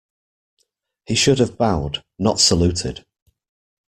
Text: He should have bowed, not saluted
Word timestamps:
He 1.05 1.13
should 1.13 1.37
have 1.37 1.59
bowed, 1.59 2.03
not 2.17 2.39
saluted 2.39 3.05